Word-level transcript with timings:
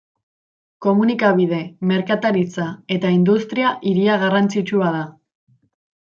Komunikabide, 0.83 1.59
merkataritza 1.91 2.65
eta 2.97 3.11
industria 3.17 3.73
hiria 3.91 4.15
garrantzitsua 4.23 4.89
da. 5.01 5.03